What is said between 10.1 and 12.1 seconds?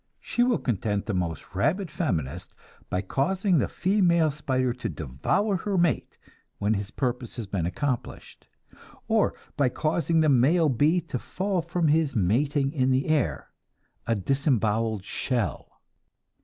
the male bee to fall from